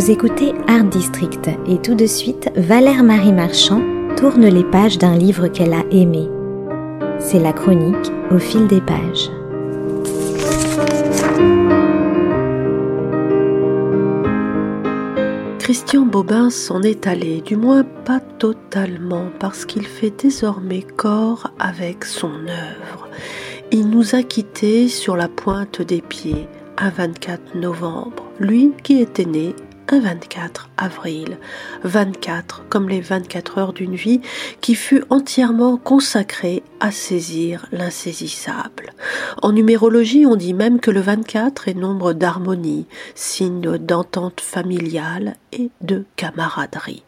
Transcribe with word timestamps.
Vous 0.00 0.10
écoutez 0.10 0.54
Art 0.66 0.84
District 0.84 1.50
et 1.66 1.76
tout 1.76 1.94
de 1.94 2.06
suite, 2.06 2.50
Valère 2.56 3.04
Marie 3.04 3.34
Marchand 3.34 3.82
tourne 4.16 4.46
les 4.46 4.64
pages 4.64 4.96
d'un 4.96 5.14
livre 5.14 5.48
qu'elle 5.48 5.74
a 5.74 5.84
aimé. 5.90 6.26
C'est 7.18 7.38
la 7.38 7.52
chronique 7.52 8.10
au 8.30 8.38
fil 8.38 8.66
des 8.66 8.80
pages. 8.80 9.28
Christian 15.58 16.06
Bobin 16.06 16.48
s'en 16.48 16.80
est 16.80 17.06
allé, 17.06 17.42
du 17.42 17.56
moins 17.56 17.84
pas 17.84 18.20
totalement, 18.20 19.26
parce 19.38 19.66
qu'il 19.66 19.86
fait 19.86 20.14
désormais 20.18 20.80
corps 20.80 21.50
avec 21.58 22.06
son 22.06 22.32
œuvre. 22.48 23.06
Il 23.70 23.90
nous 23.90 24.14
a 24.14 24.22
quittés 24.22 24.88
sur 24.88 25.14
la 25.14 25.28
pointe 25.28 25.82
des 25.82 26.00
pieds 26.00 26.48
un 26.78 26.88
24 26.88 27.54
novembre, 27.56 28.24
lui 28.38 28.72
qui 28.82 29.02
était 29.02 29.26
né 29.26 29.54
un 29.90 30.00
24 30.00 30.70
avril, 30.76 31.38
24 31.84 32.64
comme 32.68 32.88
les 32.88 33.00
24 33.00 33.58
heures 33.58 33.72
d'une 33.72 33.96
vie 33.96 34.20
qui 34.60 34.74
fut 34.74 35.04
entièrement 35.10 35.76
consacrée 35.76 36.62
à 36.78 36.90
saisir 36.90 37.66
l'insaisissable. 37.72 38.92
En 39.42 39.52
numérologie, 39.52 40.26
on 40.26 40.36
dit 40.36 40.54
même 40.54 40.80
que 40.80 40.90
le 40.90 41.00
24 41.00 41.68
est 41.68 41.74
nombre 41.74 42.12
d'harmonie, 42.12 42.86
signe 43.14 43.78
d'entente 43.78 44.40
familiale 44.40 45.36
et 45.52 45.70
de 45.80 46.04
camaraderie. 46.16 47.02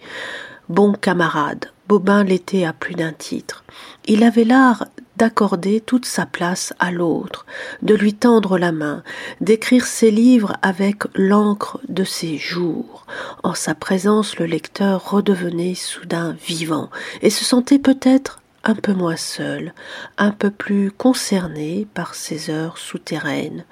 Bon 0.68 0.92
camarade, 0.92 1.66
Bobin 1.88 2.24
l'était 2.24 2.64
à 2.64 2.72
plus 2.72 2.94
d'un 2.94 3.12
titre. 3.12 3.64
Il 4.06 4.24
avait 4.24 4.44
l'art 4.44 4.86
d'accorder 5.16 5.80
toute 5.80 6.06
sa 6.06 6.26
place 6.26 6.72
à 6.78 6.90
l'autre, 6.90 7.46
de 7.82 7.94
lui 7.94 8.14
tendre 8.14 8.58
la 8.58 8.72
main, 8.72 9.02
d'écrire 9.40 9.86
ses 9.86 10.10
livres 10.10 10.56
avec 10.62 11.02
l'encre 11.14 11.80
de 11.88 12.04
ses 12.04 12.38
jours. 12.38 13.06
En 13.42 13.54
sa 13.54 13.74
présence, 13.74 14.38
le 14.38 14.46
lecteur 14.46 15.10
redevenait 15.10 15.74
soudain 15.74 16.36
vivant 16.46 16.90
et 17.20 17.30
se 17.30 17.44
sentait 17.44 17.78
peut-être 17.78 18.40
un 18.64 18.74
peu 18.74 18.92
moins 18.92 19.16
seul, 19.16 19.74
un 20.18 20.30
peu 20.30 20.50
plus 20.50 20.90
concerné 20.90 21.86
par 21.94 22.14
ces 22.14 22.50
heures 22.50 22.78
souterraines. 22.78 23.64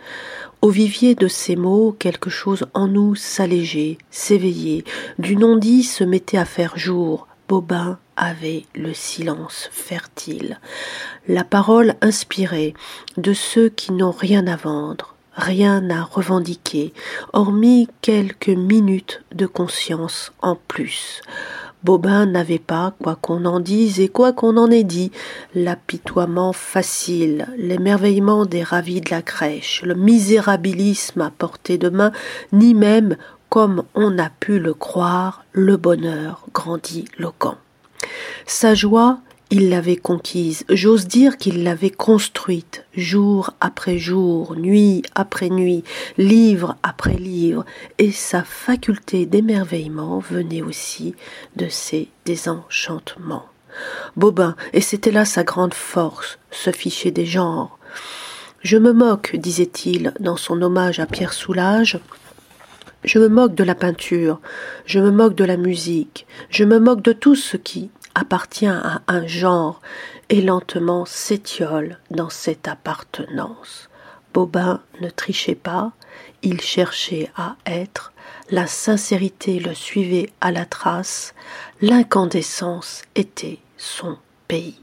Au 0.62 0.68
vivier 0.68 1.14
de 1.14 1.28
ces 1.28 1.56
mots, 1.56 1.94
quelque 1.98 2.30
chose 2.30 2.66
en 2.74 2.88
nous 2.88 3.14
s'allégeait, 3.14 3.98
s'éveillait, 4.10 4.84
du 5.18 5.36
non-dit 5.36 5.84
se 5.84 6.04
mettait 6.04 6.38
à 6.38 6.44
faire 6.44 6.76
jour. 6.76 7.28
Bobin 7.48 7.98
avait 8.20 8.66
le 8.74 8.92
silence 8.92 9.68
fertile, 9.72 10.60
la 11.26 11.42
parole 11.42 11.94
inspirée 12.02 12.74
de 13.16 13.32
ceux 13.32 13.70
qui 13.70 13.92
n'ont 13.92 14.10
rien 14.12 14.46
à 14.46 14.56
vendre, 14.56 15.16
rien 15.34 15.88
à 15.88 16.02
revendiquer, 16.02 16.92
hormis 17.32 17.88
quelques 18.02 18.48
minutes 18.48 19.22
de 19.32 19.46
conscience 19.46 20.32
en 20.42 20.54
plus. 20.54 21.22
Bobin 21.82 22.26
n'avait 22.26 22.58
pas, 22.58 22.92
quoi 23.02 23.16
qu'on 23.16 23.46
en 23.46 23.58
dise 23.58 24.00
et 24.00 24.08
quoi 24.08 24.34
qu'on 24.34 24.58
en 24.58 24.70
ait 24.70 24.84
dit, 24.84 25.10
l'apitoiement 25.54 26.52
facile, 26.52 27.46
l'émerveillement 27.56 28.44
des 28.44 28.62
ravis 28.62 29.00
de 29.00 29.10
la 29.10 29.22
crèche, 29.22 29.80
le 29.82 29.94
misérabilisme 29.94 31.22
à 31.22 31.30
portée 31.30 31.78
de 31.78 31.88
main, 31.88 32.12
ni 32.52 32.74
même, 32.74 33.16
comme 33.48 33.84
on 33.94 34.18
a 34.18 34.28
pu 34.28 34.58
le 34.58 34.74
croire, 34.74 35.46
le 35.52 35.78
bonheur 35.78 36.44
grandiloquent. 36.52 37.56
Sa 38.46 38.74
joie, 38.74 39.20
il 39.52 39.68
l'avait 39.68 39.96
conquise, 39.96 40.64
j'ose 40.68 41.08
dire 41.08 41.36
qu'il 41.36 41.64
l'avait 41.64 41.90
construite, 41.90 42.84
jour 42.96 43.50
après 43.60 43.98
jour, 43.98 44.54
nuit 44.54 45.02
après 45.16 45.50
nuit, 45.50 45.82
livre 46.18 46.76
après 46.84 47.14
livre, 47.14 47.64
et 47.98 48.12
sa 48.12 48.44
faculté 48.44 49.26
d'émerveillement 49.26 50.20
venait 50.20 50.62
aussi 50.62 51.16
de 51.56 51.68
ses 51.68 52.08
désenchantements. 52.24 53.46
Bobin, 54.16 54.54
et 54.72 54.80
c'était 54.80 55.10
là 55.10 55.24
sa 55.24 55.42
grande 55.42 55.74
force, 55.74 56.38
se 56.52 56.70
fichait 56.70 57.10
des 57.10 57.26
genres. 57.26 57.78
Je 58.62 58.76
me 58.76 58.92
moque, 58.92 59.34
disait-il 59.34 60.12
dans 60.20 60.36
son 60.36 60.62
hommage 60.62 61.00
à 61.00 61.06
Pierre 61.06 61.32
Soulages, 61.32 61.98
je 63.04 63.18
me 63.18 63.28
moque 63.28 63.54
de 63.54 63.64
la 63.64 63.74
peinture, 63.74 64.40
je 64.86 64.98
me 64.98 65.10
moque 65.10 65.34
de 65.34 65.44
la 65.44 65.56
musique, 65.56 66.26
je 66.50 66.64
me 66.64 66.78
moque 66.78 67.02
de 67.02 67.12
tout 67.12 67.34
ce 67.34 67.56
qui, 67.56 67.90
appartient 68.14 68.66
à 68.66 69.02
un 69.06 69.26
genre 69.26 69.80
et 70.28 70.42
lentement 70.42 71.04
s'étiole 71.06 71.98
dans 72.10 72.30
cette 72.30 72.68
appartenance. 72.68 73.88
Bobin 74.32 74.80
ne 75.00 75.10
trichait 75.10 75.54
pas, 75.54 75.92
il 76.42 76.60
cherchait 76.60 77.30
à 77.36 77.56
être, 77.66 78.12
la 78.50 78.66
sincérité 78.66 79.58
le 79.58 79.74
suivait 79.74 80.30
à 80.40 80.52
la 80.52 80.64
trace, 80.64 81.34
l'incandescence 81.80 83.02
était 83.14 83.58
son 83.76 84.18
pays. 84.48 84.80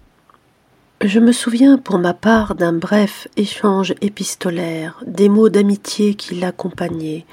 Je 1.04 1.20
me 1.20 1.32
souviens 1.32 1.78
pour 1.78 2.00
ma 2.00 2.16
part 2.16 2.56
d'un 2.56 2.74
bref 2.74 3.28
échange 3.38 3.94
épistolaire, 4.02 5.00
des 5.06 5.30
mots 5.30 5.48
d'amitié 5.48 6.16
qui 6.16 6.34
l'accompagnaient, 6.34 7.28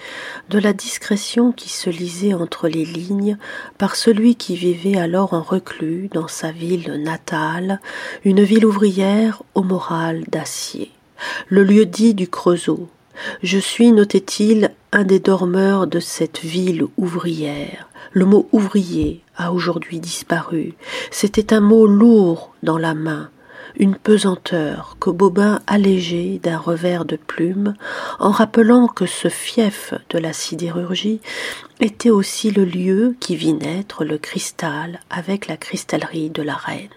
de 0.50 0.58
la 0.58 0.74
discrétion 0.74 1.50
qui 1.50 1.70
se 1.70 1.88
lisait 1.88 2.34
entre 2.34 2.68
les 2.68 2.84
lignes 2.84 3.38
par 3.78 3.96
celui 3.96 4.36
qui 4.36 4.54
vivait 4.54 4.98
alors 4.98 5.32
en 5.32 5.40
reclus 5.40 6.10
dans 6.12 6.28
sa 6.28 6.52
ville 6.52 7.00
natale, 7.02 7.80
une 8.26 8.42
ville 8.42 8.66
ouvrière 8.66 9.42
au 9.54 9.62
moral 9.62 10.24
d'acier, 10.28 10.90
le 11.48 11.64
lieu-dit 11.64 12.12
du 12.12 12.28
Creusot. 12.28 12.90
Je 13.42 13.58
suis, 13.58 13.92
notait-il, 13.92 14.72
un 14.92 15.04
des 15.04 15.20
dormeurs 15.20 15.86
de 15.86 16.00
cette 16.00 16.40
ville 16.40 16.84
ouvrière. 16.98 17.88
Le 18.12 18.26
mot 18.26 18.46
ouvrier 18.52 19.22
a 19.38 19.54
aujourd'hui 19.54 20.00
disparu. 20.00 20.74
C'était 21.10 21.54
un 21.54 21.60
mot 21.60 21.86
lourd 21.86 22.54
dans 22.62 22.78
la 22.78 22.92
main, 22.92 23.30
une 23.76 23.96
pesanteur 23.96 24.96
que 25.00 25.10
Bobin 25.10 25.60
allégeait 25.66 26.40
d'un 26.42 26.58
revers 26.58 27.04
de 27.04 27.16
plume, 27.16 27.74
en 28.18 28.30
rappelant 28.30 28.86
que 28.86 29.06
ce 29.06 29.28
fief 29.28 29.94
de 30.10 30.18
la 30.18 30.32
sidérurgie 30.32 31.20
était 31.80 32.10
aussi 32.10 32.50
le 32.50 32.64
lieu 32.64 33.16
qui 33.20 33.36
vit 33.36 33.54
naître 33.54 34.04
le 34.04 34.18
cristal 34.18 35.00
avec 35.10 35.46
la 35.46 35.56
cristallerie 35.56 36.30
de 36.30 36.42
la 36.42 36.54
reine. 36.54 36.88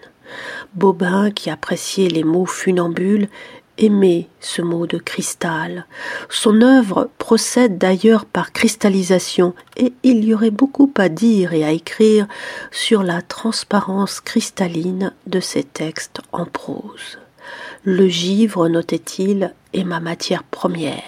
Bobin, 0.74 1.30
qui 1.30 1.50
appréciait 1.50 2.08
les 2.08 2.24
mots 2.24 2.46
funambules, 2.46 3.28
aimait 3.78 4.28
ce 4.40 4.60
mot 4.60 4.86
de 4.86 4.98
cristal. 4.98 5.86
Son 6.28 6.60
œuvre 6.60 7.10
procède 7.18 7.78
d'ailleurs 7.78 8.26
par 8.26 8.52
cristallisation, 8.52 9.54
et 9.76 9.92
il 10.02 10.24
y 10.24 10.34
aurait 10.34 10.50
beaucoup 10.50 10.92
à 10.96 11.08
dire 11.08 11.52
et 11.52 11.64
à 11.64 11.70
écrire 11.70 12.26
sur 12.70 13.02
la 13.02 13.22
transparence 13.22 14.20
cristalline 14.20 15.12
de 15.26 15.40
ses 15.40 15.64
textes 15.64 16.20
en 16.32 16.44
prose. 16.44 17.18
Le 17.84 18.08
givre, 18.08 18.68
notait-il, 18.68 19.54
est 19.72 19.84
ma 19.84 20.00
matière 20.00 20.42
première, 20.42 21.02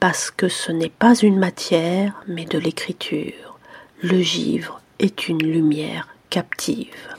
parce 0.00 0.30
que 0.30 0.48
ce 0.48 0.72
n'est 0.72 0.88
pas 0.88 1.14
une 1.14 1.38
matière, 1.38 2.14
mais 2.26 2.44
de 2.44 2.58
l'écriture. 2.58 3.58
Le 4.02 4.20
givre 4.20 4.80
est 4.98 5.28
une 5.28 5.42
lumière 5.42 6.08
captive. 6.30 7.17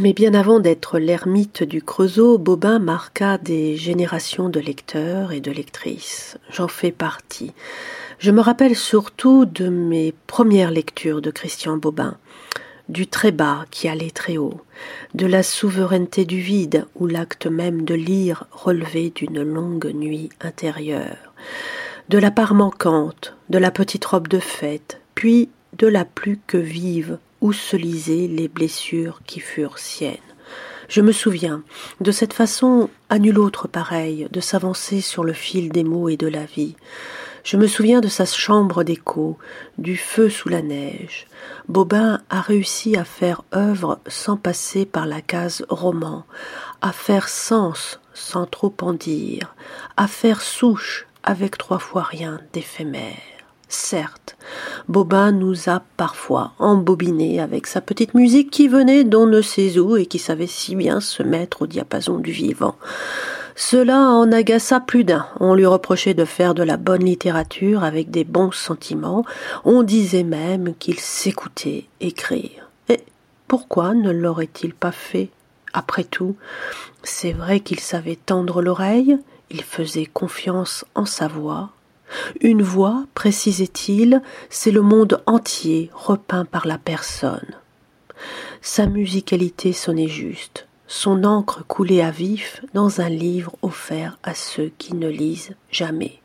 Mais 0.00 0.12
bien 0.12 0.32
avant 0.32 0.60
d'être 0.60 1.00
l'ermite 1.00 1.64
du 1.64 1.82
Creusot, 1.82 2.38
Bobin 2.38 2.78
marqua 2.78 3.36
des 3.36 3.76
générations 3.76 4.48
de 4.48 4.60
lecteurs 4.60 5.32
et 5.32 5.40
de 5.40 5.50
lectrices. 5.50 6.38
J'en 6.52 6.68
fais 6.68 6.92
partie. 6.92 7.52
Je 8.20 8.30
me 8.30 8.40
rappelle 8.40 8.76
surtout 8.76 9.44
de 9.44 9.68
mes 9.68 10.14
premières 10.28 10.70
lectures 10.70 11.20
de 11.20 11.32
Christian 11.32 11.78
Bobin, 11.78 12.16
du 12.88 13.08
très 13.08 13.32
bas 13.32 13.64
qui 13.72 13.88
allait 13.88 14.12
très 14.12 14.36
haut, 14.36 14.60
de 15.14 15.26
la 15.26 15.42
souveraineté 15.42 16.24
du 16.24 16.38
vide 16.38 16.86
où 16.94 17.08
l'acte 17.08 17.48
même 17.48 17.82
de 17.82 17.94
lire 17.94 18.44
relevait 18.52 19.10
d'une 19.12 19.42
longue 19.42 19.90
nuit 19.92 20.28
intérieure, 20.40 21.34
de 22.08 22.18
la 22.18 22.30
part 22.30 22.54
manquante, 22.54 23.34
de 23.50 23.58
la 23.58 23.72
petite 23.72 24.04
robe 24.04 24.28
de 24.28 24.38
fête, 24.38 25.00
puis 25.16 25.48
de 25.76 25.88
la 25.88 26.04
plus 26.04 26.38
que 26.46 26.56
vive 26.56 27.18
se 27.52 27.76
lisaient 27.76 28.28
les 28.28 28.48
blessures 28.48 29.20
qui 29.26 29.40
furent 29.40 29.78
siennes. 29.78 30.16
Je 30.88 31.02
me 31.02 31.12
souviens, 31.12 31.62
de 32.00 32.10
cette 32.10 32.32
façon 32.32 32.88
à 33.10 33.18
nul 33.18 33.38
autre 33.38 33.68
pareille, 33.68 34.26
de 34.30 34.40
s'avancer 34.40 35.00
sur 35.00 35.22
le 35.22 35.34
fil 35.34 35.70
des 35.70 35.84
mots 35.84 36.08
et 36.08 36.16
de 36.16 36.26
la 36.26 36.44
vie. 36.44 36.76
Je 37.44 37.56
me 37.56 37.66
souviens 37.66 38.00
de 38.00 38.08
sa 38.08 38.24
chambre 38.24 38.84
d'écho, 38.84 39.38
du 39.76 39.96
feu 39.96 40.30
sous 40.30 40.48
la 40.48 40.62
neige. 40.62 41.26
Bobin 41.68 42.20
a 42.30 42.40
réussi 42.40 42.96
à 42.96 43.04
faire 43.04 43.42
œuvre 43.54 44.00
sans 44.06 44.36
passer 44.36 44.86
par 44.86 45.06
la 45.06 45.20
case 45.20 45.64
roman, 45.68 46.24
à 46.80 46.92
faire 46.92 47.28
sens 47.28 48.00
sans 48.14 48.46
trop 48.46 48.74
en 48.80 48.92
dire, 48.92 49.54
à 49.96 50.08
faire 50.08 50.40
souche 50.40 51.06
avec 51.22 51.58
trois 51.58 51.78
fois 51.78 52.02
rien 52.02 52.40
d'éphémère. 52.52 53.16
Certes, 53.68 54.36
Bobin 54.88 55.32
nous 55.32 55.68
a 55.68 55.82
parfois 55.98 56.52
embobinés 56.58 57.40
avec 57.40 57.66
sa 57.66 57.82
petite 57.82 58.14
musique 58.14 58.50
qui 58.50 58.68
venait 58.68 59.04
d'on 59.04 59.26
ne 59.26 59.42
sait 59.42 59.78
où 59.78 59.98
et 59.98 60.06
qui 60.06 60.18
savait 60.18 60.46
si 60.46 60.74
bien 60.74 61.00
se 61.00 61.22
mettre 61.22 61.62
au 61.62 61.66
diapason 61.66 62.16
du 62.18 62.32
vivant. 62.32 62.76
Cela 63.54 63.98
en 63.98 64.32
agaça 64.32 64.80
plus 64.80 65.04
d'un. 65.04 65.26
On 65.40 65.54
lui 65.54 65.66
reprochait 65.66 66.14
de 66.14 66.24
faire 66.24 66.54
de 66.54 66.62
la 66.62 66.78
bonne 66.78 67.04
littérature 67.04 67.84
avec 67.84 68.10
des 68.10 68.24
bons 68.24 68.52
sentiments. 68.52 69.24
On 69.64 69.82
disait 69.82 70.22
même 70.22 70.74
qu'il 70.78 70.98
s'écoutait 70.98 71.84
écrire. 72.00 72.70
Et 72.88 73.00
pourquoi 73.46 73.94
ne 73.94 74.10
l'aurait-il 74.10 74.72
pas 74.72 74.92
fait 74.92 75.28
Après 75.74 76.04
tout, 76.04 76.36
c'est 77.02 77.32
vrai 77.32 77.60
qu'il 77.60 77.80
savait 77.80 78.16
tendre 78.16 78.62
l'oreille, 78.62 79.18
il 79.50 79.62
faisait 79.62 80.06
confiance 80.06 80.86
en 80.94 81.04
sa 81.04 81.28
voix. 81.28 81.70
Une 82.40 82.62
voix, 82.62 83.04
précisait-il, 83.14 84.22
c'est 84.50 84.70
le 84.70 84.82
monde 84.82 85.22
entier 85.26 85.90
repeint 85.92 86.44
par 86.44 86.66
la 86.66 86.78
personne. 86.78 87.54
Sa 88.62 88.86
musicalité 88.86 89.72
sonnait 89.72 90.08
juste, 90.08 90.66
son 90.86 91.24
encre 91.24 91.64
coulait 91.66 92.02
à 92.02 92.10
vif 92.10 92.64
dans 92.74 93.00
un 93.00 93.08
livre 93.08 93.54
offert 93.62 94.18
à 94.22 94.34
ceux 94.34 94.72
qui 94.78 94.94
ne 94.94 95.08
lisent 95.08 95.54
jamais. 95.70 96.20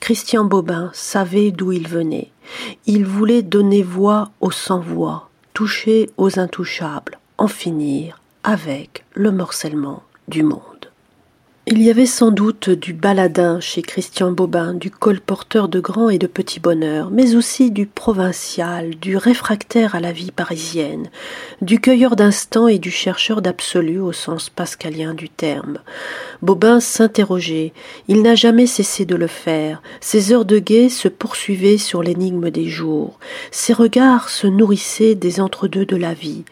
Christian 0.00 0.44
Bobin 0.44 0.90
savait 0.92 1.50
d'où 1.50 1.72
il 1.72 1.88
venait. 1.88 2.30
Il 2.86 3.04
voulait 3.04 3.42
donner 3.42 3.82
voix 3.82 4.30
aux 4.40 4.50
sans-voix, 4.50 5.28
toucher 5.54 6.10
aux 6.16 6.38
intouchables, 6.38 7.18
en 7.36 7.48
finir 7.48 8.20
avec 8.42 9.04
le 9.14 9.30
morcellement 9.30 10.02
du 10.28 10.42
monde. 10.42 10.77
Il 11.70 11.82
y 11.82 11.90
avait 11.90 12.06
sans 12.06 12.30
doute 12.30 12.70
du 12.70 12.94
baladin 12.94 13.60
chez 13.60 13.82
Christian 13.82 14.32
Bobin, 14.32 14.72
du 14.72 14.90
colporteur 14.90 15.68
de 15.68 15.80
grand 15.80 16.08
et 16.08 16.16
de 16.16 16.26
petit 16.26 16.60
bonheur, 16.60 17.10
mais 17.10 17.34
aussi 17.34 17.70
du 17.70 17.84
provincial, 17.84 18.94
du 18.94 19.18
réfractaire 19.18 19.94
à 19.94 20.00
la 20.00 20.10
vie 20.10 20.30
parisienne, 20.30 21.10
du 21.60 21.78
cueilleur 21.78 22.16
d'instants 22.16 22.68
et 22.68 22.78
du 22.78 22.90
chercheur 22.90 23.42
d'absolu 23.42 24.00
au 24.00 24.12
sens 24.12 24.48
pascalien 24.48 25.12
du 25.12 25.28
terme. 25.28 25.76
Bobin 26.40 26.80
s'interrogeait, 26.80 27.74
il 28.08 28.22
n'a 28.22 28.34
jamais 28.34 28.66
cessé 28.66 29.04
de 29.04 29.14
le 29.14 29.26
faire, 29.26 29.82
ses 30.00 30.32
heures 30.32 30.46
de 30.46 30.58
guet 30.58 30.88
se 30.88 31.08
poursuivaient 31.08 31.76
sur 31.76 32.02
l'énigme 32.02 32.48
des 32.48 32.66
jours, 32.66 33.18
ses 33.50 33.74
regards 33.74 34.30
se 34.30 34.46
nourrissaient 34.46 35.14
des 35.14 35.38
entre-deux 35.38 35.84
de 35.84 35.96
la 35.96 36.14
vie. 36.14 36.44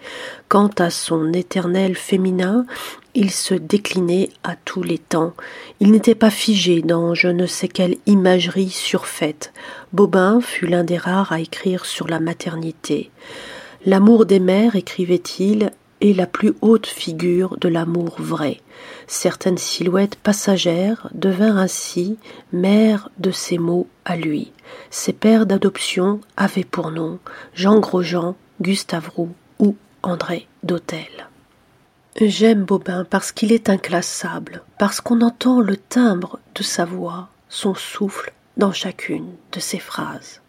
Quant 0.48 0.70
à 0.78 0.90
son 0.90 1.32
éternel 1.32 1.96
féminin, 1.96 2.66
il 3.14 3.32
se 3.32 3.54
déclinait 3.54 4.28
à 4.44 4.54
tous 4.54 4.82
les 4.82 4.98
temps. 4.98 5.32
Il 5.80 5.90
n'était 5.90 6.14
pas 6.14 6.30
figé 6.30 6.82
dans 6.82 7.14
je 7.14 7.26
ne 7.26 7.46
sais 7.46 7.66
quelle 7.66 7.96
imagerie 8.06 8.70
surfaite. 8.70 9.52
Bobin 9.92 10.40
fut 10.40 10.68
l'un 10.68 10.84
des 10.84 10.98
rares 10.98 11.32
à 11.32 11.40
écrire 11.40 11.84
sur 11.84 12.06
la 12.06 12.20
maternité. 12.20 13.10
L'amour 13.86 14.24
des 14.24 14.38
mères, 14.38 14.76
écrivait-il, 14.76 15.72
est 16.00 16.12
la 16.12 16.26
plus 16.26 16.52
haute 16.60 16.86
figure 16.86 17.56
de 17.58 17.68
l'amour 17.68 18.14
vrai. 18.18 18.60
Certaines 19.08 19.58
silhouettes 19.58 20.16
passagères 20.16 21.08
devinrent 21.12 21.58
ainsi 21.58 22.18
mères 22.52 23.10
de 23.18 23.32
ces 23.32 23.58
mots 23.58 23.88
à 24.04 24.16
lui. 24.16 24.52
Ses 24.90 25.12
pères 25.12 25.46
d'adoption 25.46 26.20
avaient 26.36 26.64
pour 26.64 26.92
nom 26.92 27.18
Jean 27.54 27.80
Grosjean, 27.80 28.36
Gustave 28.60 29.10
Roux 29.14 29.32
ou 29.32 29.45
André 30.02 30.46
d'Hôtel. 30.62 31.28
J'aime 32.20 32.64
Bobin 32.64 33.04
parce 33.04 33.32
qu'il 33.32 33.52
est 33.52 33.68
inclassable, 33.68 34.62
parce 34.78 35.00
qu'on 35.00 35.20
entend 35.20 35.60
le 35.60 35.76
timbre 35.76 36.38
de 36.54 36.62
sa 36.62 36.84
voix, 36.84 37.28
son 37.48 37.74
souffle 37.74 38.32
dans 38.56 38.72
chacune 38.72 39.32
de 39.52 39.60
ses 39.60 39.78
phrases. 39.78 40.40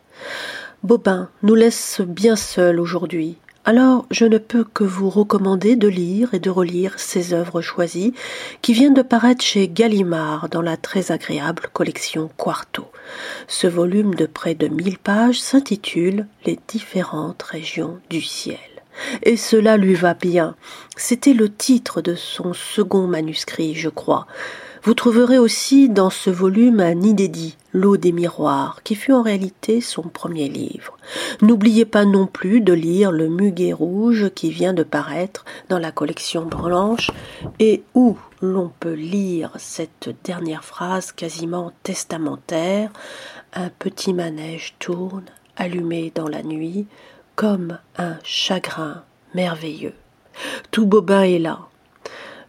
Bobin 0.84 1.30
nous 1.44 1.56
laisse 1.56 2.00
bien 2.02 2.36
seuls 2.36 2.80
aujourd'hui, 2.80 3.38
alors 3.66 4.06
je 4.12 4.24
ne 4.24 4.38
peux 4.38 4.64
que 4.64 4.86
vous 4.86 5.10
recommander 5.10 5.76
de 5.76 5.90
lire 5.90 6.34
et 6.34 6.40
de 6.40 6.50
relire 6.50 7.00
ses 7.00 7.34
œuvres 7.34 7.62
choisies 7.62 8.14
qui 8.62 8.72
viennent 8.72 8.94
de 8.94 9.02
paraître 9.02 9.44
chez 9.44 9.68
Gallimard 9.68 10.48
dans 10.48 10.62
la 10.62 10.78
très 10.78 11.12
agréable 11.12 11.64
collection 11.74 12.30
Quarto. 12.38 12.90
Ce 13.50 13.68
volume 13.68 14.16
de 14.16 14.26
près 14.26 14.56
de 14.56 14.70
mille 14.70 14.98
pages 14.98 15.42
s'intitule 15.42 16.28
Les 16.46 16.58
différentes 16.70 17.44
régions 17.44 18.00
du 18.10 18.22
ciel 18.22 18.77
et 19.24 19.38
cela 19.38 19.78
lui 19.78 19.94
va 19.94 20.14
bien. 20.14 20.56
C'était 20.96 21.34
le 21.34 21.52
titre 21.52 22.02
de 22.02 22.16
son 22.16 22.54
second 22.54 23.08
manuscrit, 23.08 23.76
je 23.76 23.90
crois. 23.90 24.28
Vous 24.84 24.94
trouverez 24.94 25.38
aussi 25.38 25.90
dans 25.90 26.10
ce 26.10 26.30
volume 26.30 26.80
un 26.80 27.02
inédit, 27.02 27.58
L'eau 27.74 27.98
des 27.98 28.14
miroirs, 28.14 28.80
qui 28.84 28.96
fut 28.96 29.12
en 29.12 29.22
réalité 29.22 29.82
son 29.82 30.04
premier 30.04 30.48
livre. 30.48 30.98
N'oubliez 31.42 31.86
pas 31.86 32.06
non 32.06 32.26
plus 32.26 32.62
de 32.62 32.72
lire 32.72 33.12
Le 33.12 33.28
muguet 33.28 33.74
rouge 33.74 34.30
qui 34.34 34.50
vient 34.50 34.74
de 34.74 34.84
paraître 34.84 35.44
dans 35.68 35.78
la 35.78 35.92
collection 35.92 36.46
blanche 36.46 37.12
et 37.60 37.84
où 37.94 38.18
l'on 38.42 38.72
peut 38.80 38.94
lire 38.94 39.52
cette 39.58 40.16
dernière 40.24 40.64
phrase 40.64 41.12
quasiment 41.12 41.74
testamentaire 41.84 42.90
Un 43.54 43.70
petit 43.70 44.14
manège 44.14 44.76
tourne, 44.80 45.26
allumé 45.58 46.14
dans 46.16 46.30
la 46.30 46.44
nuit, 46.44 46.88
comme 47.38 47.78
un 48.00 48.18
chagrin 48.24 49.04
merveilleux. 49.36 49.94
Tout 50.72 50.88
Bobin 50.88 51.22
est 51.22 51.38
là, 51.38 51.67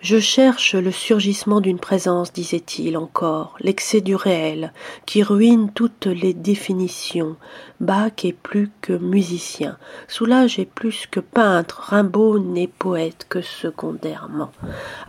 je 0.00 0.20
cherche 0.20 0.74
le 0.74 0.92
surgissement 0.92 1.60
d'une 1.60 1.80
présence, 1.80 2.32
disait-il 2.32 2.96
encore, 2.96 3.56
l'excès 3.60 4.00
du 4.00 4.14
réel, 4.14 4.72
qui 5.06 5.22
ruine 5.22 5.70
toutes 5.74 6.06
les 6.06 6.34
définitions. 6.34 7.36
Bach 7.80 8.24
est 8.24 8.32
plus 8.32 8.70
que 8.80 8.92
musicien, 8.92 9.76
Soulage 10.06 10.58
est 10.58 10.70
plus 10.70 11.06
que 11.10 11.20
peintre, 11.20 11.80
Rimbaud 11.90 12.38
n'est 12.38 12.68
poète 12.68 13.26
que 13.28 13.40
secondairement. 13.40 14.50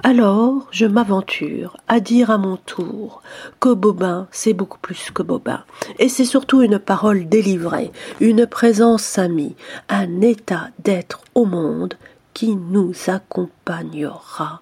Alors 0.03 0.67
je 0.71 0.85
m'aventure 0.85 1.77
à 1.87 1.99
dire 1.99 2.31
à 2.31 2.37
mon 2.37 2.57
tour 2.57 3.21
que 3.59 3.73
Bobin, 3.73 4.27
c'est 4.31 4.53
beaucoup 4.53 4.79
plus 4.79 5.11
que 5.11 5.23
Bobin, 5.23 5.63
et 5.99 6.09
c'est 6.09 6.25
surtout 6.25 6.61
une 6.61 6.79
parole 6.79 7.29
délivrée, 7.29 7.91
une 8.19 8.47
présence 8.47 9.17
amie, 9.17 9.55
un 9.87 10.21
état 10.21 10.69
d'être 10.79 11.21
au 11.35 11.45
monde 11.45 11.93
qui 12.33 12.55
nous 12.55 12.93
accompagnera 13.07 14.61